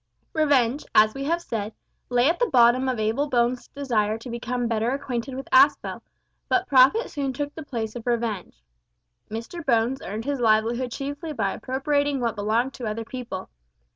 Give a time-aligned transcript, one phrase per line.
[0.33, 1.75] Revenge, as we have said,
[2.09, 6.01] lay at the bottom of Abel Bones' desire to become better acquainted with Aspel,
[6.49, 8.63] but profit soon took the place of revenge.
[9.29, 13.51] Mr Bones earned his livelihood chiefly by appropriating what belonged to other people.